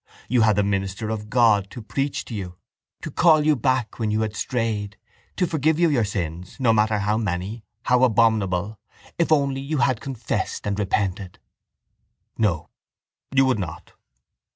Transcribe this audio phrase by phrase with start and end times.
[0.27, 2.57] You had the minister of God to preach to you,
[3.03, 4.97] to call you back when you had strayed,
[5.35, 8.79] to forgive you your sins, no matter how many, how abominable,
[9.19, 11.37] if only you had confessed and repented.
[12.35, 12.69] No.
[13.31, 13.93] You would not.